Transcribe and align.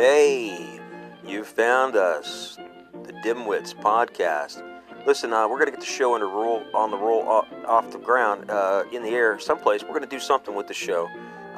Hey, 0.00 0.80
you 1.26 1.44
found 1.44 1.94
us, 1.94 2.56
the 3.04 3.12
Dimwits 3.22 3.74
podcast. 3.74 4.62
Listen, 5.06 5.30
uh, 5.34 5.46
we're 5.46 5.58
going 5.58 5.66
to 5.66 5.72
get 5.72 5.80
the 5.80 5.84
show 5.84 6.14
on 6.14 6.20
the 6.20 6.26
roll, 6.26 6.64
on 6.72 6.90
the 6.90 6.96
roll 6.96 7.28
off, 7.28 7.46
off 7.66 7.90
the 7.92 7.98
ground, 7.98 8.50
uh, 8.50 8.84
in 8.94 9.02
the 9.02 9.10
air, 9.10 9.38
someplace. 9.38 9.82
We're 9.82 9.90
going 9.90 10.00
to 10.00 10.08
do 10.08 10.18
something 10.18 10.54
with 10.54 10.68
the 10.68 10.72
show 10.72 11.06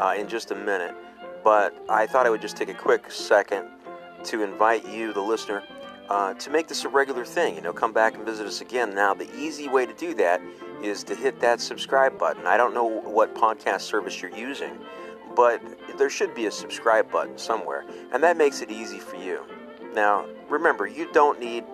uh, 0.01 0.17
in 0.19 0.27
just 0.27 0.51
a 0.51 0.57
minute. 0.57 0.93
But 1.45 1.73
I 1.89 2.09
thought 2.09 2.27
I 2.27 2.31
would 2.31 2.41
just 2.41 2.57
take 2.57 2.69
a 2.69 2.75
quick 2.75 3.13
second 3.13 3.69
to 4.25 4.43
invite 4.43 4.89
you, 4.89 5.13
the 5.13 5.21
listener, 5.21 5.63
uh, 6.09 6.35
to 6.35 6.51
make 6.51 6.67
this 6.67 6.85
a 6.85 6.89
regular 6.89 7.25
thing. 7.25 7.55
You 7.55 7.61
know, 7.61 7.73
come 7.73 7.93
back 7.93 8.17
and 8.17 8.25
visit 8.25 8.45
us 8.45 8.61
again. 8.61 8.93
Now, 8.93 9.15
the 9.15 9.33
easy 9.37 9.69
way 9.69 9.87
to 9.87 9.95
do 9.95 10.15
that 10.15 10.41
is 10.83 11.05
to 11.05 11.15
hit 11.15 11.39
that 11.39 11.61
subscribe 11.61 12.19
button. 12.19 12.45
I 12.49 12.57
don't 12.57 12.75
know 12.75 12.87
what 12.87 13.37
podcast 13.37 13.83
service 13.83 14.21
you're 14.21 14.37
using, 14.37 14.81
but 15.35 15.61
there 15.99 16.11
should 16.11 16.35
be 16.35 16.47
a 16.47 16.51
subscribe 16.51 17.11
button 17.11 17.39
somewhere, 17.39 17.85
and 18.13 18.23
that 18.23 18.37
makes 18.37 18.61
it 18.61 18.71
easy 18.71 18.99
for 18.99 19.17
you. 19.17 19.45
Now, 19.95 20.27
remember, 20.49 20.87
you 20.87 21.11
don't 21.13 21.39
need 21.41 21.65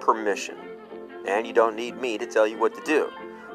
permission, 0.00 0.56
and 1.26 1.46
you 1.46 1.52
don't 1.52 1.76
need 1.76 2.00
me 2.00 2.18
to 2.18 2.26
tell 2.26 2.46
you 2.46 2.58
what 2.58 2.74
to 2.74 2.82
do. 2.84 3.10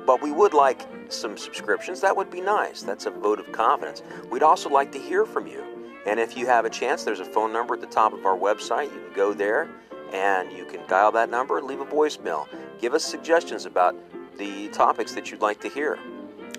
But 0.06 0.22
we 0.22 0.32
would 0.32 0.54
like 0.54 0.82
some 1.10 1.38
subscriptions. 1.38 2.02
That 2.02 2.16
would 2.16 2.32
be 2.32 2.42
nice. 2.42 2.82
That's 2.82 3.06
a 3.06 3.12
vote 3.12 3.40
of 3.40 3.52
confidence. 3.52 4.02
We'd 4.30 4.44
also 4.44 4.70
like 4.70 4.92
to 4.94 5.00
hear 5.00 5.26
from 5.26 5.48
you. 5.48 5.64
And 6.08 6.20
if 6.20 6.36
you 6.36 6.48
have 6.48 6.66
a 6.66 6.70
chance, 6.70 7.04
there's 7.04 7.20
a 7.20 7.26
phone 7.26 7.54
number 7.54 7.76
at 7.76 7.82
the 7.82 7.88
top 7.88 8.14
of 8.14 8.26
our 8.26 8.38
website. 8.38 8.86
You 8.86 9.02
can 9.02 9.14
go 9.14 9.34
there 9.34 9.70
and 10.12 10.52
you 10.52 10.66
can 10.66 10.86
dial 10.88 11.12
that 11.12 11.30
number 11.30 11.58
and 11.58 11.68
leave 11.68 11.80
a 11.80 11.86
voicemail. 11.86 12.48
Give 12.80 12.94
us 12.94 13.04
suggestions 13.04 13.66
about 13.66 13.96
the 14.38 14.70
topics 14.70 15.14
that 15.14 15.30
you'd 15.30 15.42
like 15.42 15.62
to 15.62 15.70
hear. 15.70 16.00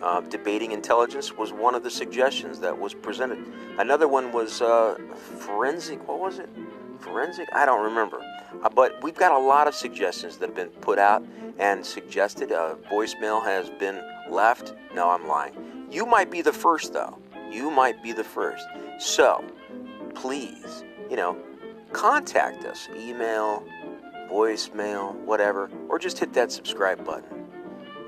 Uh, 0.02 0.20
debating 0.22 0.72
intelligence 0.72 1.32
was 1.32 1.52
one 1.52 1.74
of 1.74 1.84
the 1.84 1.90
suggestions 1.90 2.58
that 2.58 2.76
was 2.76 2.92
presented. 2.92 3.38
Another 3.78 4.08
one 4.08 4.32
was 4.32 4.60
uh, 4.60 4.96
forensic. 5.38 6.06
What 6.08 6.18
was 6.18 6.40
it? 6.40 6.48
Forensic? 6.98 7.48
I 7.52 7.64
don't 7.64 7.84
remember. 7.84 8.20
Uh, 8.62 8.68
but 8.68 9.02
we've 9.02 9.14
got 9.14 9.32
a 9.32 9.38
lot 9.38 9.68
of 9.68 9.74
suggestions 9.74 10.38
that 10.38 10.48
have 10.48 10.56
been 10.56 10.68
put 10.80 10.98
out 10.98 11.24
and 11.58 11.86
suggested. 11.86 12.50
A 12.50 12.76
voicemail 12.90 13.44
has 13.44 13.70
been 13.70 14.02
left. 14.28 14.74
No, 14.94 15.08
I'm 15.08 15.28
lying. 15.28 15.86
You 15.90 16.04
might 16.04 16.30
be 16.30 16.42
the 16.42 16.52
first, 16.52 16.92
though. 16.92 17.18
You 17.50 17.70
might 17.70 18.02
be 18.02 18.12
the 18.12 18.24
first. 18.24 18.66
So, 18.98 19.44
please, 20.14 20.84
you 21.08 21.16
know, 21.16 21.36
contact 21.92 22.64
us. 22.64 22.88
Email, 22.96 23.64
voicemail, 24.30 25.14
whatever, 25.14 25.70
or 25.88 25.98
just 25.98 26.18
hit 26.18 26.32
that 26.32 26.50
subscribe 26.50 27.04
button. 27.04 27.46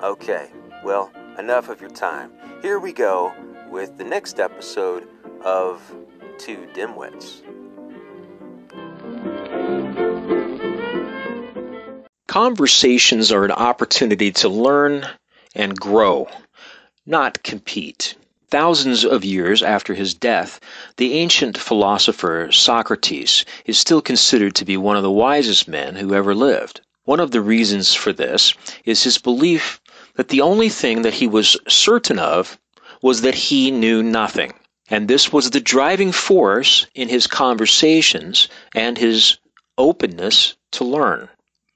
Okay, 0.03 0.51
well, 0.83 1.13
enough 1.39 1.69
of 1.69 1.81
your 1.81 1.91
time. 1.91 2.31
Here 2.63 2.79
we 2.79 2.93
go 2.93 3.33
with 3.71 3.99
the 3.99 4.05
next 4.05 4.39
episode 4.41 5.09
of 5.43 5.83
Two 6.39 6.67
Dimwits. 6.75 7.43
Conversations 12.27 13.31
are 13.31 13.45
an 13.45 13.53
opportunity 13.53 14.33
to 14.33 14.49
learn 14.49 15.07
and 15.55 15.79
grow, 15.79 16.29
not 17.07 17.43
compete. 17.43 18.17
Thousands 18.49 19.05
of 19.05 19.25
years 19.25 19.63
after 19.63 19.95
his 19.95 20.15
death, 20.15 20.61
the 20.97 21.15
ancient 21.15 21.59
philosopher 21.59 22.51
Socrates 22.53 23.45
is 23.67 23.79
still 23.79 24.01
considered 24.01 24.55
to 24.57 24.65
be 24.65 24.77
one 24.77 24.97
of 24.97 25.03
the 25.03 25.11
wisest 25.11 25.69
men 25.69 25.97
who 25.97 26.15
ever 26.15 26.35
lived. 26.35 26.81
One 27.05 27.21
of 27.21 27.33
the 27.33 27.41
reasons 27.41 27.95
for 27.95 28.13
this 28.13 28.55
is 28.85 29.03
his 29.03 29.19
belief 29.19 29.81
that 30.17 30.29
the 30.29 30.41
only 30.41 30.69
thing 30.69 31.03
that 31.03 31.15
he 31.15 31.27
was 31.27 31.57
certain 31.69 32.19
of 32.19 32.59
was 33.03 33.23
that 33.23 33.35
he 33.35 33.71
knew 33.71 34.03
nothing. 34.03 34.53
And 34.89 35.09
this 35.09 35.33
was 35.33 35.51
the 35.51 35.61
driving 35.61 36.13
force 36.13 36.87
in 36.95 37.09
his 37.09 37.27
conversations 37.27 38.49
and 38.75 38.99
his 38.99 39.39
openness 39.79 40.55
to 40.73 40.85
learn. 40.85 41.29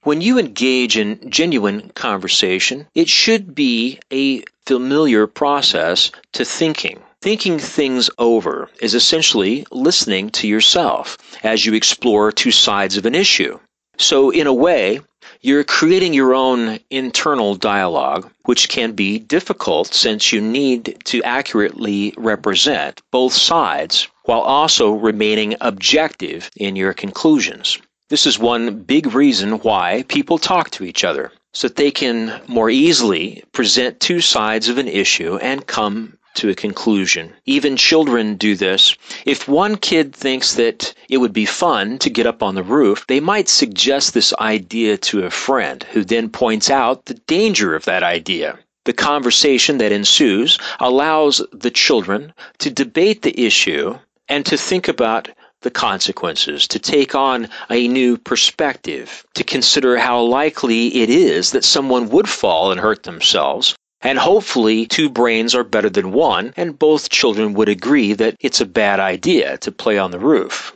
When 0.03 0.21
you 0.21 0.39
engage 0.39 0.97
in 0.97 1.31
genuine 1.31 1.91
conversation, 1.95 2.87
it 2.95 3.09
should 3.09 3.55
be 3.55 3.99
a 4.13 4.43
familiar 4.67 5.27
process 5.27 6.13
to 6.33 6.45
thinking. 6.45 7.03
Thinking 7.21 7.59
things 7.59 8.09
over 8.17 8.71
is 8.81 8.95
essentially 8.95 9.67
listening 9.73 10.31
to 10.31 10.47
yourself 10.47 11.19
as 11.43 11.67
you 11.67 11.75
explore 11.75 12.31
two 12.31 12.53
sides 12.53 12.97
of 12.97 13.07
an 13.07 13.15
issue. 13.15 13.59
So, 13.97 14.31
in 14.31 14.47
a 14.47 14.53
way, 14.55 15.01
you're 15.41 15.65
creating 15.65 16.15
your 16.15 16.35
own 16.35 16.79
internal 16.91 17.55
dialogue, 17.55 18.31
which 18.45 18.69
can 18.69 18.93
be 18.93 19.19
difficult 19.19 19.95
since 19.95 20.33
you 20.33 20.41
need 20.41 20.99
to 21.05 21.23
accurately 21.23 22.15
represent 22.17 23.01
both 23.11 23.33
sides 23.33 24.09
while 24.25 24.41
also 24.41 24.93
remaining 24.93 25.57
objective 25.61 26.51
in 26.57 26.77
your 26.77 26.93
conclusions. 26.93 27.79
This 28.09 28.27
is 28.27 28.39
one 28.39 28.81
big 28.81 29.15
reason 29.15 29.53
why 29.59 30.05
people 30.09 30.39
talk 30.39 30.71
to 30.71 30.85
each 30.85 31.05
other, 31.05 31.31
so 31.53 31.69
that 31.69 31.77
they 31.77 31.91
can 31.91 32.41
more 32.47 32.71
easily 32.71 33.45
present 33.53 34.01
two 34.01 34.21
sides 34.21 34.69
of 34.69 34.79
an 34.79 34.89
issue 34.89 35.37
and 35.37 35.67
come 35.67 36.19
to 36.39 36.49
a 36.49 36.55
conclusion. 36.55 37.33
Even 37.47 37.77
children 37.77 38.37
do 38.37 38.57
this. 38.57 38.97
If 39.27 39.47
one 39.47 39.77
kid 39.77 40.15
thinks 40.15 40.55
that 40.55 40.95
it 41.09 41.19
would 41.19 41.33
be 41.33 41.45
fun 41.45 41.99
to 41.99 42.11
get 42.11 42.27
up 42.27 42.43
on 42.43 42.55
the 42.55 42.63
roof, 42.63 43.05
they 43.09 43.21
might 43.21 43.49
suggest 43.49 44.15
this 44.15 44.33
idea 44.41 44.97
to 44.99 45.25
a 45.25 45.31
friend 45.31 45.85
who 45.93 46.05
then 46.05 46.29
points 46.31 46.71
out 46.71 47.07
the 47.07 47.15
danger 47.15 47.75
of 47.75 47.85
that 47.87 48.03
idea. 48.03 48.59
The 48.85 48.93
conversation 48.93 49.79
that 49.79 49.93
ensues 49.93 50.59
allows 50.81 51.43
the 51.53 51.71
children 51.71 52.33
to 52.59 52.71
debate 52.71 53.23
the 53.23 53.39
issue 53.47 53.99
and 54.29 54.47
to 54.47 54.57
think 54.57 54.89
about 54.89 55.29
the 55.63 55.71
consequences, 55.71 56.69
to 56.69 56.79
take 56.79 57.15
on 57.15 57.49
a 57.69 57.89
new 57.89 58.17
perspective, 58.17 59.25
to 59.35 59.43
consider 59.43 59.99
how 59.99 60.23
likely 60.23 61.03
it 61.03 61.11
is 61.11 61.51
that 61.51 61.65
someone 61.65 62.09
would 62.11 62.29
fall 62.29 62.71
and 62.71 62.81
hurt 62.81 63.03
themselves. 63.03 63.75
And 64.01 64.19
hopefully, 64.19 64.87
two 64.87 65.11
brains 65.11 65.55
are 65.55 65.65
better 65.65 65.91
than 65.91 66.13
one, 66.13 66.55
and 66.57 66.79
both 66.79 67.11
children 67.11 67.55
would 67.55 67.69
agree 67.69 68.13
that 68.13 68.37
it's 68.41 68.61
a 68.61 68.67
bad 68.67 69.01
idea 69.01 69.59
to 69.59 69.73
play 69.73 69.99
on 69.99 70.13
the 70.13 70.21
roof. 70.21 70.73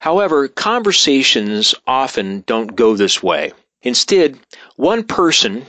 However, 0.00 0.48
conversations 0.48 1.74
often 1.86 2.44
don't 2.46 2.76
go 2.76 2.94
this 2.94 3.22
way. 3.22 3.52
Instead, 3.82 4.38
one 4.76 5.04
person 5.04 5.64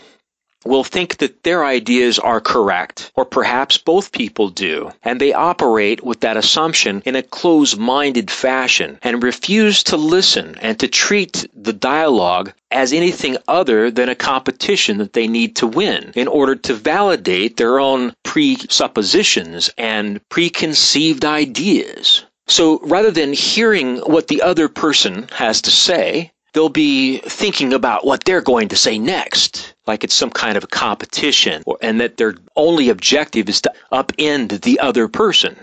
will 0.66 0.84
think 0.84 1.18
that 1.18 1.44
their 1.44 1.63
ideas 1.63 2.19
are 2.19 2.41
correct, 2.41 3.12
or 3.16 3.25
perhaps 3.25 3.78
both 3.78 4.12
people 4.12 4.50
do, 4.50 4.91
and 5.03 5.22
they 5.22 5.34
operate 5.34 6.03
with 6.03 6.19
that 6.22 6.38
assumption 6.38 7.01
in 7.06 7.16
a 7.16 7.23
close 7.23 7.78
minded 7.78 8.29
fashion 8.29 9.00
and 9.01 9.23
refuse 9.23 9.84
to 9.84 9.97
listen 9.97 10.56
and 10.62 10.79
to 10.79 10.88
treat 10.88 11.47
the 11.53 11.73
dialogue 11.73 12.51
as 12.72 12.91
anything 12.91 13.38
other 13.47 13.90
than 13.90 14.09
a 14.09 14.16
competition 14.16 14.97
that 14.97 15.13
they 15.13 15.28
need 15.28 15.56
to 15.56 15.67
win 15.67 16.12
in 16.16 16.28
order 16.28 16.56
to 16.56 16.73
validate 16.73 17.57
their 17.57 17.79
own 17.79 18.13
presuppositions 18.23 19.69
and 19.78 20.19
preconceived 20.29 21.23
ideas. 21.23 22.25
So 22.47 22.79
rather 22.84 23.12
than 23.12 23.34
hearing 23.34 23.97
what 24.00 24.28
the 24.28 24.41
other 24.41 24.69
person 24.69 25.28
has 25.34 25.62
to 25.63 25.72
say, 25.72 26.31
they'll 26.53 26.69
be 26.69 27.19
thinking 27.19 27.73
about 27.73 28.06
what 28.06 28.23
they're 28.23 28.41
going 28.41 28.69
to 28.69 28.75
say 28.75 28.97
next, 28.97 29.75
like 29.88 30.03
it's 30.03 30.14
some 30.14 30.30
kind 30.30 30.58
of 30.58 30.66
a 30.66 30.68
competition, 30.68 31.64
or, 31.66 31.78
and 31.81 32.02
that 32.02 32.18
their 32.18 32.36
only 32.56 32.90
objective 32.90 33.50
is 33.50 33.62
to 33.62 33.74
upend 33.92 34.62
the 34.62 34.80
other 34.80 35.08
person. 35.08 35.58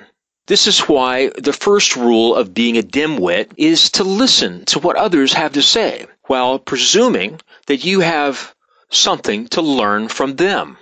This 0.47 0.67
is 0.67 0.81
why 0.81 1.31
the 1.39 1.53
first 1.53 1.97
rule 1.97 2.35
of 2.35 2.53
being 2.53 2.77
a 2.77 2.83
dimwit 2.83 3.53
is 3.57 3.91
to 3.93 4.05
listen 4.05 4.65
to 4.67 4.79
what 4.79 4.97
others 4.97 5.33
have 5.33 5.53
to 5.53 5.63
say, 5.63 6.07
while 6.27 6.59
presuming 6.59 7.41
that 7.67 7.85
you 7.85 8.01
have 8.01 8.55
something 8.91 9.49
to 9.49 9.63
learn 9.63 10.09
from 10.09 10.37
them. 10.37 10.77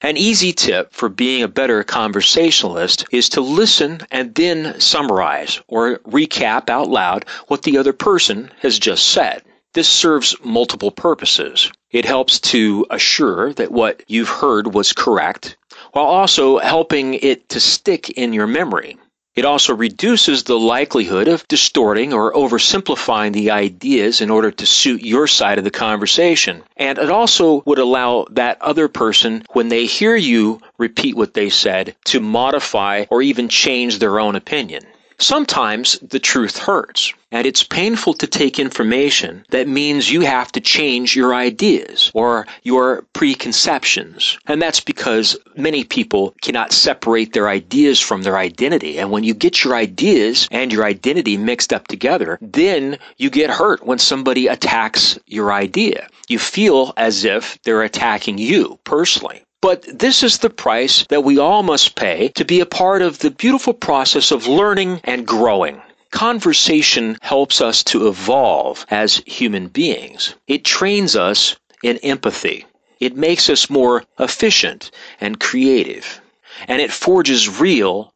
An 0.00 0.16
easy 0.16 0.52
tip 0.52 0.92
for 0.92 1.08
being 1.08 1.42
a 1.42 1.48
better 1.48 1.82
conversationalist 1.82 3.06
is 3.10 3.30
to 3.30 3.40
listen 3.40 4.00
and 4.12 4.32
then 4.32 4.80
summarize 4.80 5.60
or 5.66 5.98
recap 6.06 6.70
out 6.70 6.88
loud 6.88 7.24
what 7.48 7.62
the 7.62 7.78
other 7.78 7.92
person 7.92 8.52
has 8.60 8.78
just 8.78 9.08
said. 9.08 9.42
This 9.74 9.88
serves 9.88 10.36
multiple 10.44 10.92
purposes. 10.92 11.72
It 11.90 12.04
helps 12.04 12.40
to 12.52 12.86
assure 12.90 13.52
that 13.54 13.72
what 13.72 14.02
you've 14.08 14.28
heard 14.28 14.74
was 14.74 14.92
correct, 14.92 15.56
while 15.92 16.04
also 16.04 16.58
helping 16.58 17.14
it 17.14 17.48
to 17.50 17.60
stick 17.60 18.10
in 18.10 18.32
your 18.32 18.46
memory. 18.46 18.98
It 19.34 19.44
also 19.44 19.74
reduces 19.74 20.42
the 20.42 20.58
likelihood 20.58 21.28
of 21.28 21.46
distorting 21.46 22.12
or 22.12 22.32
oversimplifying 22.32 23.32
the 23.32 23.52
ideas 23.52 24.20
in 24.20 24.30
order 24.30 24.50
to 24.50 24.66
suit 24.66 25.02
your 25.02 25.28
side 25.28 25.58
of 25.58 25.64
the 25.64 25.70
conversation. 25.70 26.64
And 26.76 26.98
it 26.98 27.08
also 27.08 27.62
would 27.64 27.78
allow 27.78 28.26
that 28.32 28.60
other 28.60 28.88
person, 28.88 29.44
when 29.52 29.68
they 29.68 29.86
hear 29.86 30.16
you 30.16 30.60
repeat 30.76 31.16
what 31.16 31.34
they 31.34 31.50
said, 31.50 31.94
to 32.06 32.20
modify 32.20 33.04
or 33.10 33.22
even 33.22 33.48
change 33.48 33.98
their 33.98 34.18
own 34.18 34.34
opinion. 34.34 34.84
Sometimes 35.20 35.98
the 35.98 36.20
truth 36.20 36.58
hurts, 36.58 37.12
and 37.32 37.44
it's 37.44 37.64
painful 37.64 38.14
to 38.14 38.26
take 38.28 38.60
information 38.60 39.44
that 39.50 39.66
means 39.66 40.12
you 40.12 40.20
have 40.20 40.52
to 40.52 40.60
change 40.60 41.16
your 41.16 41.34
ideas 41.34 42.12
or 42.14 42.46
your 42.62 43.02
preconceptions. 43.14 44.38
And 44.46 44.62
that's 44.62 44.78
because 44.78 45.36
many 45.56 45.82
people 45.82 46.34
cannot 46.40 46.72
separate 46.72 47.32
their 47.32 47.48
ideas 47.48 48.00
from 48.00 48.22
their 48.22 48.38
identity. 48.38 48.98
And 48.98 49.10
when 49.10 49.24
you 49.24 49.34
get 49.34 49.64
your 49.64 49.74
ideas 49.74 50.46
and 50.52 50.72
your 50.72 50.84
identity 50.84 51.36
mixed 51.36 51.72
up 51.72 51.88
together, 51.88 52.38
then 52.40 52.96
you 53.16 53.28
get 53.28 53.50
hurt 53.50 53.84
when 53.84 53.98
somebody 53.98 54.46
attacks 54.46 55.18
your 55.26 55.52
idea. 55.52 56.08
You 56.28 56.38
feel 56.38 56.92
as 56.96 57.24
if 57.24 57.60
they're 57.64 57.82
attacking 57.82 58.38
you 58.38 58.78
personally. 58.84 59.42
But 59.60 59.82
this 59.98 60.22
is 60.22 60.38
the 60.38 60.50
price 60.50 61.04
that 61.08 61.24
we 61.24 61.38
all 61.38 61.64
must 61.64 61.96
pay 61.96 62.28
to 62.36 62.44
be 62.44 62.60
a 62.60 62.66
part 62.66 63.02
of 63.02 63.18
the 63.18 63.30
beautiful 63.30 63.74
process 63.74 64.30
of 64.30 64.46
learning 64.46 65.00
and 65.02 65.26
growing. 65.26 65.82
Conversation 66.10 67.18
helps 67.22 67.60
us 67.60 67.82
to 67.84 68.06
evolve 68.08 68.86
as 68.90 69.22
human 69.26 69.66
beings. 69.66 70.34
It 70.46 70.64
trains 70.64 71.16
us 71.16 71.56
in 71.82 71.98
empathy. 71.98 72.66
It 73.00 73.16
makes 73.16 73.50
us 73.50 73.68
more 73.68 74.04
efficient 74.18 74.90
and 75.20 75.40
creative. 75.40 76.20
And 76.66 76.80
it 76.80 76.92
forges 76.92 77.60
real 77.60 78.14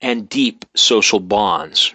and 0.00 0.28
deep 0.28 0.64
social 0.74 1.20
bonds. 1.20 1.94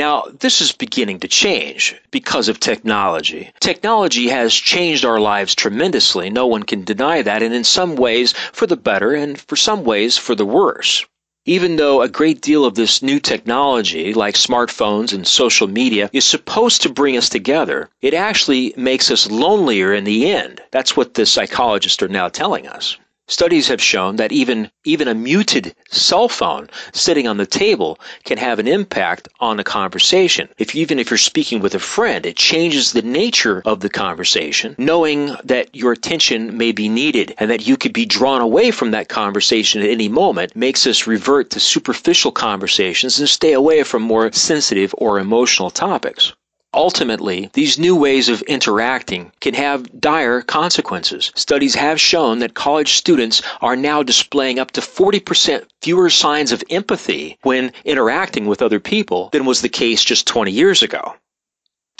Now, 0.00 0.24
this 0.32 0.62
is 0.62 0.72
beginning 0.72 1.20
to 1.20 1.28
change 1.28 1.94
because 2.10 2.48
of 2.48 2.58
technology. 2.58 3.52
Technology 3.60 4.28
has 4.28 4.54
changed 4.54 5.04
our 5.04 5.20
lives 5.20 5.54
tremendously. 5.54 6.30
No 6.30 6.46
one 6.46 6.62
can 6.62 6.84
deny 6.84 7.20
that, 7.20 7.42
and 7.42 7.52
in 7.52 7.64
some 7.64 7.96
ways 7.96 8.32
for 8.50 8.66
the 8.66 8.78
better, 8.78 9.12
and 9.12 9.38
for 9.38 9.56
some 9.56 9.84
ways 9.84 10.16
for 10.16 10.34
the 10.34 10.46
worse. 10.46 11.04
Even 11.44 11.76
though 11.76 12.00
a 12.00 12.08
great 12.08 12.40
deal 12.40 12.64
of 12.64 12.76
this 12.76 13.02
new 13.02 13.20
technology, 13.20 14.14
like 14.14 14.36
smartphones 14.36 15.12
and 15.12 15.26
social 15.26 15.68
media, 15.68 16.08
is 16.14 16.24
supposed 16.24 16.80
to 16.80 16.88
bring 16.88 17.18
us 17.18 17.28
together, 17.28 17.90
it 18.00 18.14
actually 18.14 18.72
makes 18.78 19.10
us 19.10 19.30
lonelier 19.30 19.92
in 19.92 20.04
the 20.04 20.30
end. 20.30 20.62
That's 20.70 20.96
what 20.96 21.12
the 21.12 21.26
psychologists 21.26 22.02
are 22.02 22.08
now 22.08 22.30
telling 22.30 22.66
us. 22.66 22.96
Studies 23.30 23.68
have 23.68 23.80
shown 23.80 24.16
that 24.16 24.32
even, 24.32 24.72
even 24.84 25.06
a 25.06 25.14
muted 25.14 25.72
cell 25.88 26.28
phone 26.28 26.68
sitting 26.92 27.28
on 27.28 27.36
the 27.36 27.46
table 27.46 28.00
can 28.24 28.38
have 28.38 28.58
an 28.58 28.66
impact 28.66 29.28
on 29.38 29.60
a 29.60 29.64
conversation. 29.64 30.48
If 30.58 30.74
even 30.74 30.98
if 30.98 31.10
you're 31.10 31.16
speaking 31.16 31.60
with 31.60 31.76
a 31.76 31.78
friend, 31.78 32.26
it 32.26 32.34
changes 32.34 32.90
the 32.90 33.02
nature 33.02 33.62
of 33.64 33.78
the 33.78 33.88
conversation, 33.88 34.74
knowing 34.78 35.36
that 35.44 35.72
your 35.76 35.92
attention 35.92 36.58
may 36.58 36.72
be 36.72 36.88
needed 36.88 37.32
and 37.38 37.48
that 37.52 37.68
you 37.68 37.76
could 37.76 37.92
be 37.92 38.04
drawn 38.04 38.40
away 38.40 38.72
from 38.72 38.90
that 38.90 39.08
conversation 39.08 39.80
at 39.80 39.88
any 39.88 40.08
moment 40.08 40.56
makes 40.56 40.84
us 40.84 41.06
revert 41.06 41.50
to 41.50 41.60
superficial 41.60 42.32
conversations 42.32 43.20
and 43.20 43.28
stay 43.28 43.52
away 43.52 43.84
from 43.84 44.02
more 44.02 44.32
sensitive 44.32 44.92
or 44.98 45.20
emotional 45.20 45.70
topics. 45.70 46.32
Ultimately, 46.72 47.50
these 47.52 47.80
new 47.80 47.96
ways 47.96 48.28
of 48.28 48.42
interacting 48.42 49.32
can 49.40 49.54
have 49.54 50.00
dire 50.00 50.40
consequences. 50.40 51.32
Studies 51.34 51.74
have 51.74 52.00
shown 52.00 52.38
that 52.38 52.54
college 52.54 52.94
students 52.94 53.42
are 53.60 53.74
now 53.74 54.04
displaying 54.04 54.60
up 54.60 54.70
to 54.72 54.80
40% 54.80 55.64
fewer 55.82 56.10
signs 56.10 56.52
of 56.52 56.62
empathy 56.70 57.38
when 57.42 57.72
interacting 57.84 58.46
with 58.46 58.62
other 58.62 58.78
people 58.78 59.30
than 59.32 59.46
was 59.46 59.62
the 59.62 59.68
case 59.68 60.04
just 60.04 60.28
20 60.28 60.52
years 60.52 60.80
ago. 60.82 61.16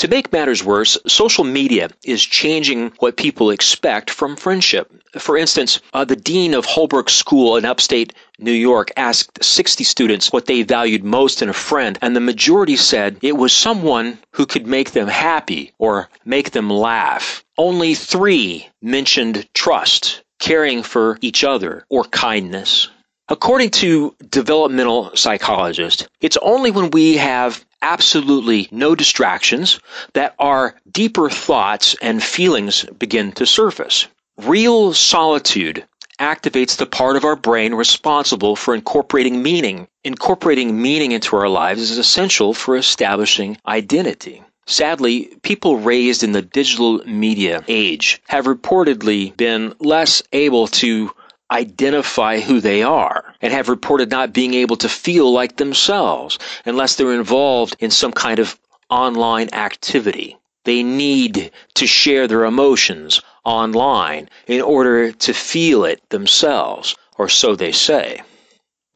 To 0.00 0.08
make 0.08 0.32
matters 0.32 0.64
worse, 0.64 0.96
social 1.06 1.44
media 1.44 1.90
is 2.02 2.24
changing 2.24 2.92
what 3.00 3.18
people 3.18 3.50
expect 3.50 4.08
from 4.08 4.34
friendship. 4.34 4.90
For 5.18 5.36
instance, 5.36 5.78
uh, 5.92 6.06
the 6.06 6.16
dean 6.16 6.54
of 6.54 6.64
Holbrook 6.64 7.10
School 7.10 7.58
in 7.58 7.66
upstate 7.66 8.14
New 8.38 8.50
York 8.50 8.92
asked 8.96 9.44
60 9.44 9.84
students 9.84 10.32
what 10.32 10.46
they 10.46 10.62
valued 10.62 11.04
most 11.04 11.42
in 11.42 11.50
a 11.50 11.52
friend, 11.52 11.98
and 12.00 12.16
the 12.16 12.20
majority 12.20 12.76
said 12.76 13.18
it 13.20 13.36
was 13.36 13.52
someone 13.52 14.18
who 14.32 14.46
could 14.46 14.66
make 14.66 14.92
them 14.92 15.06
happy 15.06 15.72
or 15.76 16.08
make 16.24 16.52
them 16.52 16.70
laugh. 16.70 17.44
Only 17.58 17.94
three 17.94 18.70
mentioned 18.80 19.46
trust, 19.52 20.22
caring 20.38 20.82
for 20.82 21.18
each 21.20 21.44
other, 21.44 21.84
or 21.90 22.04
kindness. 22.04 22.88
According 23.30 23.70
to 23.70 24.16
developmental 24.28 25.12
psychologists, 25.14 26.08
it's 26.20 26.36
only 26.42 26.72
when 26.72 26.90
we 26.90 27.16
have 27.18 27.64
absolutely 27.80 28.66
no 28.72 28.96
distractions 28.96 29.78
that 30.14 30.34
our 30.40 30.74
deeper 30.90 31.30
thoughts 31.30 31.94
and 32.02 32.20
feelings 32.20 32.84
begin 32.98 33.30
to 33.32 33.46
surface. 33.46 34.08
Real 34.36 34.92
solitude 34.94 35.86
activates 36.18 36.76
the 36.76 36.86
part 36.86 37.16
of 37.16 37.24
our 37.24 37.36
brain 37.36 37.72
responsible 37.72 38.56
for 38.56 38.74
incorporating 38.74 39.44
meaning. 39.44 39.86
Incorporating 40.02 40.82
meaning 40.82 41.12
into 41.12 41.36
our 41.36 41.48
lives 41.48 41.82
is 41.82 41.98
essential 41.98 42.52
for 42.52 42.76
establishing 42.76 43.58
identity. 43.64 44.42
Sadly, 44.66 45.36
people 45.42 45.78
raised 45.78 46.24
in 46.24 46.32
the 46.32 46.42
digital 46.42 46.98
media 47.06 47.64
age 47.68 48.20
have 48.28 48.46
reportedly 48.46 49.36
been 49.36 49.74
less 49.78 50.20
able 50.32 50.66
to 50.66 51.12
identify 51.50 52.40
who 52.40 52.60
they 52.60 52.82
are 52.82 53.34
and 53.40 53.52
have 53.52 53.68
reported 53.68 54.10
not 54.10 54.32
being 54.32 54.54
able 54.54 54.76
to 54.76 54.88
feel 54.88 55.32
like 55.32 55.56
themselves 55.56 56.38
unless 56.64 56.94
they're 56.94 57.14
involved 57.14 57.76
in 57.80 57.90
some 57.90 58.12
kind 58.12 58.38
of 58.38 58.58
online 58.88 59.52
activity. 59.52 60.36
They 60.64 60.82
need 60.82 61.50
to 61.74 61.86
share 61.86 62.28
their 62.28 62.44
emotions 62.44 63.22
online 63.44 64.28
in 64.46 64.60
order 64.60 65.12
to 65.12 65.32
feel 65.32 65.84
it 65.84 66.06
themselves, 66.10 66.94
or 67.16 67.28
so 67.28 67.56
they 67.56 67.72
say. 67.72 68.22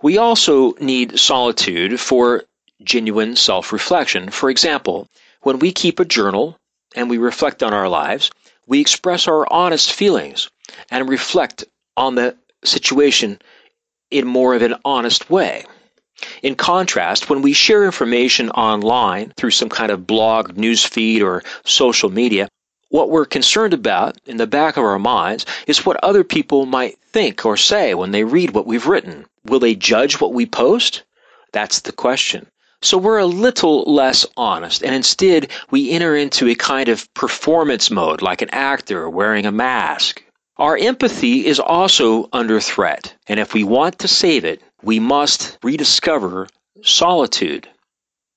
We 0.02 0.18
also 0.18 0.72
need 0.74 1.18
solitude 1.18 1.98
for 1.98 2.44
genuine 2.82 3.36
self 3.36 3.72
reflection. 3.72 4.28
For 4.30 4.50
example, 4.50 5.08
when 5.42 5.58
we 5.58 5.72
keep 5.72 6.00
a 6.00 6.04
journal 6.04 6.58
and 6.94 7.08
we 7.08 7.18
reflect 7.18 7.62
on 7.62 7.72
our 7.72 7.88
lives, 7.88 8.30
we 8.66 8.80
express 8.80 9.26
our 9.26 9.50
honest 9.50 9.92
feelings 9.92 10.50
and 10.90 11.08
reflect 11.08 11.64
on 11.96 12.14
the 12.14 12.36
situation 12.64 13.38
in 14.10 14.26
more 14.26 14.54
of 14.54 14.62
an 14.62 14.74
honest 14.84 15.30
way. 15.30 15.64
In 16.42 16.54
contrast, 16.54 17.28
when 17.28 17.42
we 17.42 17.52
share 17.52 17.84
information 17.84 18.50
online 18.50 19.32
through 19.36 19.50
some 19.50 19.68
kind 19.68 19.90
of 19.90 20.06
blog, 20.06 20.56
news 20.56 20.84
feed, 20.84 21.22
or 21.22 21.42
social 21.64 22.10
media, 22.10 22.48
what 22.90 23.10
we're 23.10 23.24
concerned 23.24 23.74
about 23.74 24.16
in 24.26 24.36
the 24.36 24.46
back 24.46 24.76
of 24.76 24.84
our 24.84 24.98
minds 24.98 25.44
is 25.66 25.84
what 25.84 26.02
other 26.04 26.22
people 26.22 26.66
might 26.66 26.96
think 27.10 27.44
or 27.44 27.56
say 27.56 27.94
when 27.94 28.12
they 28.12 28.22
read 28.22 28.52
what 28.52 28.66
we've 28.66 28.86
written. 28.86 29.26
Will 29.44 29.58
they 29.58 29.74
judge 29.74 30.20
what 30.20 30.32
we 30.32 30.46
post? 30.46 31.02
That's 31.52 31.80
the 31.80 31.92
question. 31.92 32.46
So 32.82 32.98
we're 32.98 33.18
a 33.18 33.26
little 33.26 33.82
less 33.84 34.26
honest, 34.36 34.84
and 34.84 34.94
instead 34.94 35.48
we 35.70 35.90
enter 35.90 36.14
into 36.14 36.48
a 36.48 36.54
kind 36.54 36.88
of 36.88 37.12
performance 37.14 37.90
mode 37.90 38.22
like 38.22 38.42
an 38.42 38.50
actor 38.50 39.08
wearing 39.10 39.46
a 39.46 39.52
mask. 39.52 40.22
Our 40.56 40.76
empathy 40.76 41.46
is 41.46 41.58
also 41.58 42.28
under 42.32 42.60
threat, 42.60 43.14
and 43.26 43.40
if 43.40 43.54
we 43.54 43.64
want 43.64 43.98
to 44.00 44.08
save 44.08 44.44
it, 44.44 44.62
we 44.82 45.00
must 45.00 45.58
rediscover 45.64 46.46
solitude. 46.82 47.68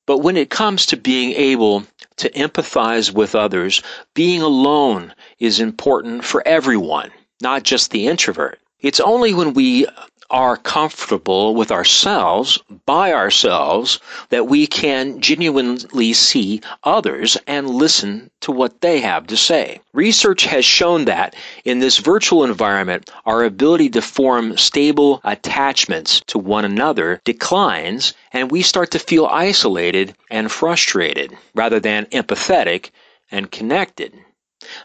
But 0.07 0.19
when 0.19 0.35
it 0.35 0.49
comes 0.49 0.87
to 0.87 0.97
being 0.97 1.33
able 1.33 1.83
to 2.15 2.29
empathize 2.31 3.13
with 3.13 3.35
others, 3.35 3.83
being 4.15 4.41
alone 4.41 5.13
is 5.37 5.59
important 5.59 6.23
for 6.23 6.41
everyone, 6.47 7.11
not 7.41 7.61
just 7.63 7.91
the 7.91 8.07
introvert. 8.07 8.59
It's 8.79 8.99
only 8.99 9.33
when 9.33 9.53
we 9.53 9.85
are 10.29 10.57
comfortable 10.57 11.55
with 11.55 11.71
ourselves, 11.71 12.59
by 12.85 13.13
ourselves, 13.13 13.99
that 14.29 14.47
we 14.47 14.67
can 14.67 15.21
genuinely 15.21 16.13
see 16.13 16.61
others 16.83 17.37
and 17.47 17.69
listen 17.69 18.29
to 18.41 18.51
what 18.51 18.81
they 18.81 18.99
have 18.99 19.27
to 19.27 19.37
say. 19.37 19.79
Research 19.93 20.43
has 20.43 20.65
shown 20.65 21.05
that 21.05 21.35
in 21.63 21.79
this 21.79 21.97
virtual 21.97 22.43
environment, 22.43 23.09
our 23.25 23.43
ability 23.43 23.89
to 23.89 24.01
form 24.01 24.57
stable 24.57 25.21
attachments 25.23 26.21
to 26.27 26.37
one 26.37 26.65
another 26.65 27.21
declines, 27.23 28.13
and 28.33 28.51
we 28.51 28.61
start 28.61 28.91
to 28.91 28.99
feel 28.99 29.25
isolated 29.27 30.15
and 30.29 30.51
frustrated 30.51 31.37
rather 31.55 31.79
than 31.79 32.05
empathetic 32.07 32.91
and 33.31 33.51
connected. 33.51 34.13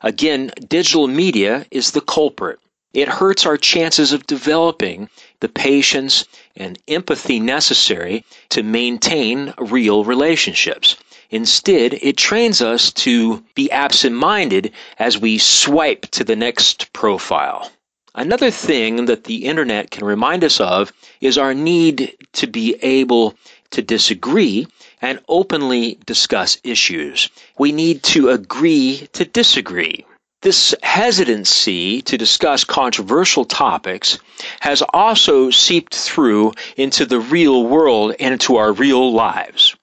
Again, 0.03 0.53
digital 0.69 1.09
media 1.09 1.67
is 1.71 1.91
the 1.91 2.01
culprit. 2.01 2.59
It 2.93 3.09
hurts 3.09 3.47
our 3.47 3.57
chances 3.57 4.13
of 4.13 4.27
developing 4.27 5.09
the 5.41 5.49
patience 5.49 6.25
and 6.55 6.79
empathy 6.87 7.41
necessary 7.41 8.25
to 8.51 8.63
maintain 8.63 9.55
real 9.59 10.05
relationships. 10.05 10.97
Instead, 11.31 11.95
it 11.95 12.19
trains 12.19 12.61
us 12.61 12.93
to 12.93 13.43
be 13.55 13.71
absent 13.71 14.15
minded 14.15 14.73
as 14.99 15.19
we 15.19 15.39
swipe 15.39 16.03
to 16.11 16.25
the 16.25 16.37
next 16.37 16.93
profile. 16.93 17.73
Another 18.15 18.51
thing 18.51 19.07
that 19.07 19.25
the 19.25 19.47
internet 19.47 19.91
can 19.91 20.05
remind 20.05 20.45
us 20.45 20.61
of 20.61 20.93
is 21.23 21.39
our 21.39 21.55
need 21.55 22.15
to 22.35 22.47
be 22.47 22.77
able 22.83 23.35
to 23.71 23.81
disagree 23.81 24.67
and 25.01 25.19
openly 25.29 25.99
discuss 26.05 26.59
issues. 26.63 27.31
We 27.59 27.73
need 27.73 28.03
to 28.05 28.29
agree 28.29 29.09
to 29.15 29.25
disagree. 29.25 30.05
This 30.43 30.75
hesitancy 30.83 32.03
to 32.03 32.19
discuss 32.19 32.65
controversial 32.65 33.45
topics 33.45 34.19
has 34.59 34.83
also 34.93 35.51
seeped 35.51 35.95
through 35.95 36.55
into 36.77 37.07
the 37.07 37.21
real 37.21 37.65
world 37.65 38.17
and 38.19 38.33
into 38.33 38.57
our 38.57 38.73
real 38.73 39.13
lives. 39.13 39.77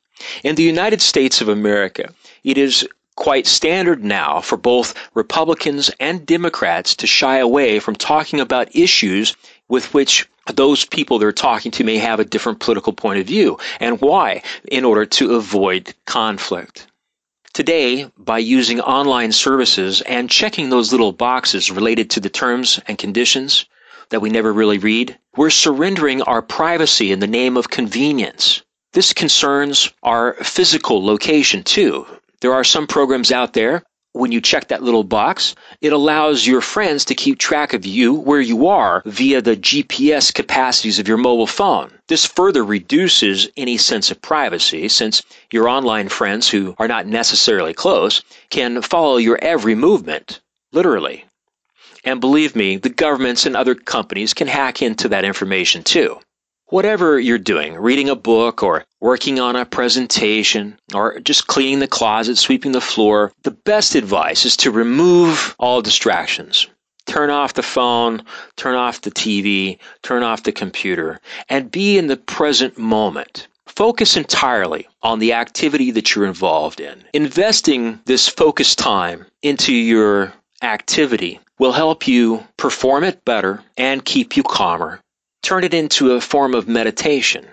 In 0.44 0.56
the 0.56 0.63
United 0.63 1.01
States 1.01 1.39
of 1.39 1.48
America, 1.48 2.13
it 2.44 2.58
is 2.58 2.86
quite 3.16 3.48
standard 3.48 4.04
now 4.04 4.42
for 4.42 4.58
both 4.58 4.96
Republicans 5.13 5.92
and 5.98 6.25
Democrats 6.25 6.98
to 6.98 7.08
shy 7.08 7.38
away 7.38 7.80
from 7.80 7.96
talking 7.96 8.42
about 8.42 8.75
issues 8.75 9.38
with 9.70 9.94
which 9.94 10.28
those 10.54 10.84
people 10.84 11.20
they're 11.20 11.32
talking 11.32 11.72
to 11.72 11.86
may 11.86 12.00
have 12.00 12.20
a 12.20 12.25
different 12.25 12.60
political 12.60 12.92
point 12.92 13.22
of 13.22 13.28
view. 13.28 13.58
And 13.80 14.01
why? 14.01 14.44
In 14.70 14.84
order 14.84 15.06
to 15.06 15.36
avoid 15.36 15.94
conflict. 16.06 16.86
Today, 17.53 18.10
by 18.18 18.38
using 18.38 18.79
online 18.79 19.32
services 19.32 20.01
and 20.01 20.29
checking 20.29 20.70
those 20.70 20.91
little 20.91 21.12
boxes 21.12 21.72
related 21.72 22.12
to 22.12 22.20
the 22.20 22.29
terms 22.29 22.79
and 22.88 22.98
conditions 22.98 23.65
that 24.10 24.22
we 24.22 24.29
never 24.29 24.53
really 24.53 24.77
read, 24.77 25.18
we're 25.36 25.50
surrendering 25.50 26.22
our 26.22 26.41
privacy 26.41 27.12
in 27.12 27.20
the 27.20 27.27
name 27.27 27.58
of 27.58 27.70
convenience. 27.70 28.63
This 28.94 29.13
concerns 29.13 29.91
our 30.03 30.36
physical 30.36 31.06
location 31.06 31.63
too. 31.63 32.06
There 32.41 32.53
are 32.53 32.63
some 32.63 32.88
programs 32.88 33.32
out 33.32 33.53
there 33.53 33.84
when 34.13 34.32
you 34.32 34.42
check 34.42 34.68
that 34.68 34.82
little 34.82 35.04
box, 35.04 35.56
it 35.82 35.94
allows 35.94 36.48
your 36.48 36.62
friends 36.62 37.06
to 37.06 37.16
keep 37.16 37.38
track 37.38 37.74
of 37.74 37.86
you 37.86 38.13
where 38.13 38.42
you 38.42 38.68
are 38.68 39.04
via 39.06 39.42
the 39.42 39.56
GPS 39.56 40.34
capacities 40.34 40.98
of 40.98 41.08
your 41.08 41.18
mobile 41.18 41.48
phone. 41.48 41.92
This 42.08 42.25
further 42.25 42.63
reduces 42.66 43.48
any 43.56 43.78
sense 43.78 44.10
of 44.10 44.22
privacy 44.22 44.89
since 44.89 45.22
your 45.51 45.70
online 45.70 46.10
friends 46.10 46.50
who 46.50 46.75
are 46.80 46.88
not 46.88 47.06
necessarily 47.06 47.74
close 47.74 48.24
can 48.50 48.82
follow 48.82 49.18
your 49.18 49.38
every 49.42 49.75
movement, 49.75 50.42
literally. 50.72 51.25
And 52.04 52.20
believe 52.20 52.56
me, 52.56 52.78
the 52.78 52.89
governments 52.89 53.46
and 53.46 53.56
other 53.56 53.75
companies 53.75 54.34
can 54.34 54.48
hack 54.48 54.82
into 54.82 55.10
that 55.10 55.25
information 55.25 55.84
too. 55.84 56.20
Whatever 56.68 57.20
you're 57.20 57.38
doing, 57.38 57.75
reading 57.75 58.10
a 58.10 58.16
book 58.16 58.63
or 58.63 58.86
working 59.01 59.39
on 59.39 59.56
a 59.56 59.65
presentation 59.65 60.77
or 60.94 61.20
just 61.20 61.48
cleaning 61.48 61.79
the 61.79 61.88
closet, 61.88 62.38
sweeping 62.38 62.72
the 62.72 62.82
floor, 62.82 63.32
the 63.44 63.51
best 63.51 63.96
advice 63.96 64.46
is 64.46 64.58
to 64.58 64.72
remove 64.72 65.56
all 65.60 65.82
distractions. 65.82 66.68
Turn 67.06 67.29
off 67.29 67.53
the 67.53 67.63
phone, 67.63 68.24
turn 68.56 68.75
off 68.75 69.01
the 69.01 69.12
TV, 69.12 69.79
turn 70.03 70.22
off 70.22 70.44
the 70.44 70.51
computer, 70.51 71.20
and 71.50 71.72
be 71.72 71.98
in 71.98 72.08
the 72.08 72.18
present 72.18 72.77
moment. 72.77 73.48
Focus 73.65 74.18
entirely 74.18 74.88
on 75.01 75.20
the 75.20 75.34
activity 75.34 75.91
that 75.91 76.13
you're 76.13 76.25
involved 76.25 76.79
in. 76.79 77.03
Investing 77.13 78.00
this 78.06 78.27
focused 78.27 78.77
time 78.77 79.25
into 79.41 79.74
your 79.74 80.34
activity 80.62 81.39
will 81.58 81.72
help 81.72 82.08
you 82.08 82.44
perform 82.58 83.03
it 83.03 83.24
better 83.25 83.63
and 83.77 84.06
keep 84.06 84.36
you 84.36 84.44
calmer 84.44 85.00
turn 85.41 85.63
it 85.63 85.74
into 85.74 86.12
a 86.12 86.22
form 86.22 86.53
of 86.53 86.68
meditation. 86.68 87.48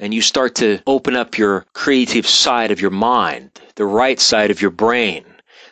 And 0.00 0.14
you 0.14 0.22
start 0.22 0.54
to 0.56 0.80
open 0.86 1.14
up 1.14 1.36
your 1.36 1.66
creative 1.74 2.26
side 2.26 2.70
of 2.70 2.80
your 2.80 2.90
mind, 2.90 3.50
the 3.74 3.84
right 3.84 4.18
side 4.18 4.50
of 4.50 4.62
your 4.62 4.70
brain. 4.70 5.24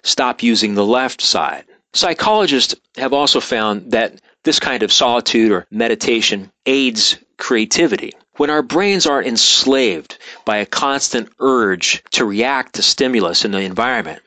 Stop 0.02 0.42
using 0.42 0.74
the 0.74 0.84
left 0.84 1.22
side. 1.22 1.64
Psychologists 1.94 2.74
have 2.98 3.14
also 3.14 3.40
found 3.40 3.90
that 3.92 4.20
this 4.44 4.60
kind 4.60 4.82
of 4.82 4.92
solitude 4.92 5.50
or 5.50 5.66
meditation 5.70 6.52
aids 6.66 7.16
creativity. 7.38 8.12
When 8.36 8.50
our 8.50 8.62
brains 8.62 9.06
aren't 9.06 9.26
enslaved 9.26 10.18
by 10.44 10.58
a 10.58 10.66
constant 10.66 11.30
urge 11.40 12.04
to 12.10 12.26
react 12.26 12.74
to 12.74 12.82
stimulus 12.82 13.46
in 13.46 13.52
the 13.52 13.60
environment, 13.60 14.22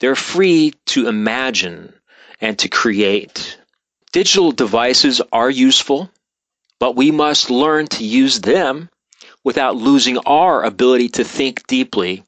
they're 0.00 0.16
free 0.16 0.74
to 0.86 1.06
imagine 1.06 1.94
and 2.40 2.58
to 2.58 2.68
create. 2.68 3.56
Digital 4.12 4.50
devices 4.50 5.22
are 5.32 5.50
useful, 5.50 6.10
but 6.80 6.96
we 6.96 7.10
must 7.10 7.50
learn 7.50 7.86
to 7.86 8.04
use 8.04 8.40
them 8.40 8.90
without 9.44 9.76
losing 9.76 10.18
our 10.18 10.64
ability 10.64 11.10
to 11.10 11.22
think 11.22 11.66
deeply 11.66 12.24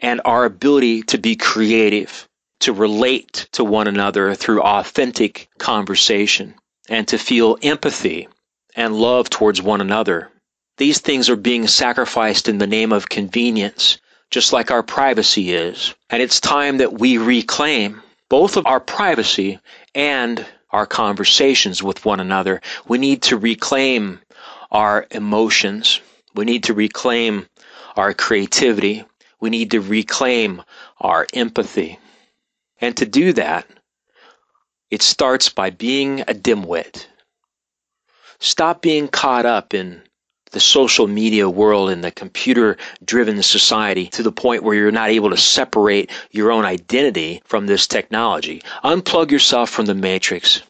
and 0.00 0.20
our 0.24 0.44
ability 0.44 1.02
to 1.02 1.18
be 1.18 1.36
creative, 1.36 2.26
to 2.60 2.72
relate 2.72 3.46
to 3.52 3.62
one 3.62 3.86
another 3.86 4.34
through 4.34 4.62
authentic 4.62 5.48
conversation, 5.58 6.54
and 6.88 7.06
to 7.06 7.18
feel 7.18 7.58
empathy 7.62 8.26
and 8.74 8.96
love 8.96 9.30
towards 9.30 9.62
one 9.62 9.80
another. 9.80 10.30
These 10.78 11.00
things 11.00 11.28
are 11.28 11.36
being 11.36 11.66
sacrificed 11.66 12.48
in 12.48 12.58
the 12.58 12.66
name 12.66 12.92
of 12.92 13.08
convenience, 13.08 13.98
just 14.30 14.52
like 14.52 14.70
our 14.70 14.82
privacy 14.82 15.52
is. 15.52 15.94
And 16.08 16.22
it's 16.22 16.40
time 16.40 16.78
that 16.78 16.98
we 16.98 17.18
reclaim 17.18 18.02
both 18.30 18.56
of 18.56 18.66
our 18.66 18.80
privacy 18.80 19.58
and 19.94 20.46
our 20.70 20.86
conversations 20.86 21.82
with 21.82 22.04
one 22.04 22.20
another. 22.20 22.62
We 22.88 22.96
need 22.96 23.22
to 23.22 23.36
reclaim 23.36 24.20
our 24.70 25.06
emotions. 25.10 26.00
We 26.34 26.44
need 26.44 26.64
to 26.64 26.74
reclaim 26.74 27.46
our 27.96 28.14
creativity. 28.14 29.04
We 29.40 29.50
need 29.50 29.72
to 29.72 29.80
reclaim 29.80 30.62
our 31.00 31.26
empathy. 31.32 31.98
And 32.80 32.96
to 32.96 33.06
do 33.06 33.32
that, 33.34 33.66
it 34.90 35.02
starts 35.02 35.48
by 35.48 35.70
being 35.70 36.22
a 36.22 36.34
dimwit. 36.34 37.06
Stop 38.38 38.82
being 38.82 39.08
caught 39.08 39.46
up 39.46 39.74
in 39.74 40.02
the 40.52 40.60
social 40.60 41.06
media 41.06 41.48
world 41.48 41.90
and 41.90 42.02
the 42.02 42.10
computer 42.10 42.76
driven 43.04 43.42
society 43.42 44.06
to 44.08 44.22
the 44.22 44.32
point 44.32 44.62
where 44.62 44.74
you're 44.74 44.90
not 44.90 45.10
able 45.10 45.30
to 45.30 45.36
separate 45.36 46.10
your 46.32 46.50
own 46.50 46.64
identity 46.64 47.42
from 47.44 47.66
this 47.66 47.86
technology. 47.86 48.62
Unplug 48.82 49.30
yourself 49.30 49.70
from 49.70 49.86
the 49.86 49.94
matrix. 49.94 50.62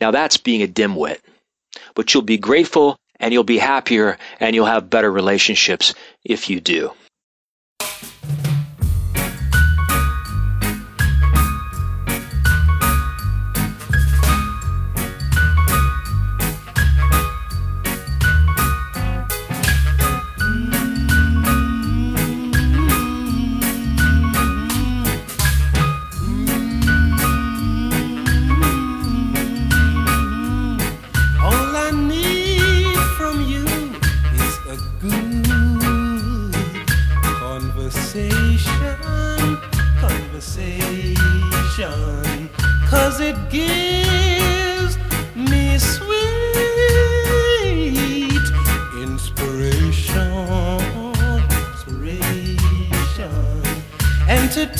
Now 0.00 0.10
that's 0.10 0.36
being 0.36 0.62
a 0.62 0.66
dimwit. 0.66 1.18
But 1.94 2.12
you'll 2.12 2.22
be 2.22 2.38
grateful 2.38 2.98
and 3.20 3.32
you'll 3.32 3.44
be 3.44 3.58
happier 3.58 4.18
and 4.40 4.54
you'll 4.54 4.66
have 4.66 4.90
better 4.90 5.10
relationships 5.10 5.94
if 6.24 6.50
you 6.50 6.60
do. 6.60 6.92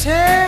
turn 0.08 0.47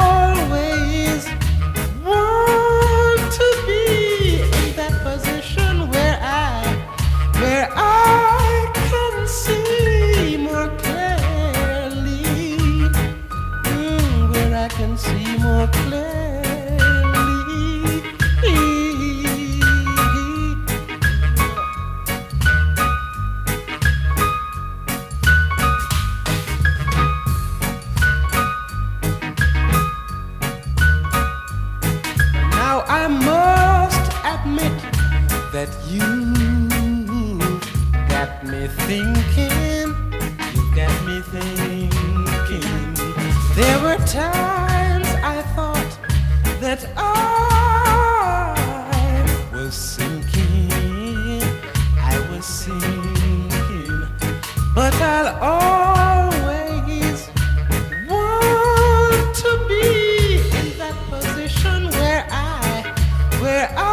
that 35.51 35.69
you 35.85 35.99
got 38.07 38.43
me 38.45 38.67
thinking. 38.87 39.87
You 40.55 40.63
got 40.73 41.05
me 41.05 41.21
thinking. 41.33 42.71
There 43.55 43.79
were 43.83 43.97
times 44.05 45.07
I 45.21 45.41
thought 45.53 45.97
that 46.61 46.89
I 46.95 48.55
was 49.51 49.73
sinking. 49.75 51.41
I 51.97 52.17
was 52.31 52.45
sinking. 52.45 54.07
But 54.73 54.93
I'll 55.01 55.35
always 56.31 57.29
want 58.07 59.35
to 59.35 59.51
be 59.67 60.37
in 60.59 60.67
that 60.77 60.95
position 61.09 61.89
where 61.89 62.25
I, 62.31 62.95
where 63.41 63.69
I. 63.77 63.90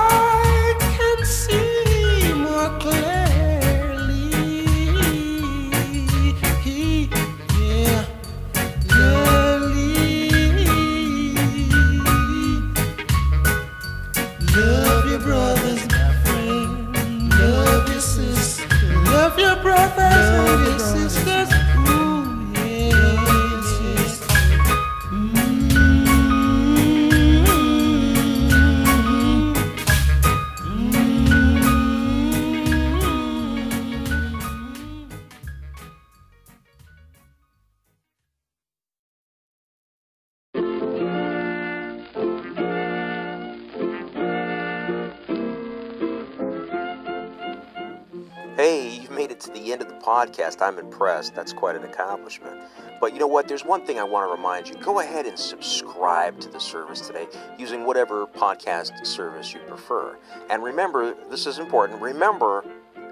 end 49.72 49.82
of 49.82 49.88
the 49.88 49.94
podcast. 49.94 50.60
I'm 50.60 50.78
impressed. 50.78 51.34
That's 51.34 51.52
quite 51.52 51.76
an 51.76 51.84
accomplishment. 51.84 52.60
But 53.00 53.12
you 53.12 53.18
know 53.18 53.26
what? 53.26 53.48
There's 53.48 53.64
one 53.64 53.84
thing 53.86 53.98
I 53.98 54.04
want 54.04 54.28
to 54.28 54.34
remind 54.34 54.68
you. 54.68 54.74
Go 54.76 55.00
ahead 55.00 55.26
and 55.26 55.38
subscribe 55.38 56.40
to 56.40 56.48
the 56.48 56.58
service 56.58 57.00
today 57.00 57.26
using 57.58 57.84
whatever 57.84 58.26
podcast 58.26 59.06
service 59.06 59.52
you 59.52 59.60
prefer. 59.60 60.18
And 60.50 60.62
remember, 60.62 61.14
this 61.30 61.46
is 61.46 61.58
important. 61.58 62.00
Remember, 62.00 62.64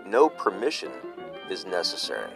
no 0.07 0.29
permission 0.29 0.93
is 1.51 1.67
necessary. 1.67 2.33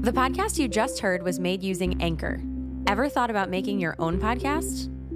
The 0.00 0.12
podcast 0.12 0.58
you 0.58 0.68
just 0.68 1.00
heard 1.00 1.22
was 1.22 1.38
made 1.38 1.62
using 1.62 2.00
Anchor. 2.00 2.40
Ever 2.86 3.10
thought 3.10 3.28
about 3.28 3.50
making 3.50 3.78
your 3.78 3.94
own 3.98 4.18
podcast? 4.18 4.88